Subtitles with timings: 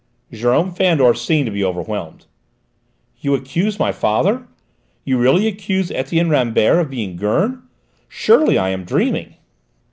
[0.33, 2.25] Jérôme Fandor seemed to be overwhelmed.
[3.19, 4.47] "You accuse my father?
[5.05, 7.61] You really accuse Etienne Rambert of being Gurn?
[8.09, 9.35] Surely I am dreaming!"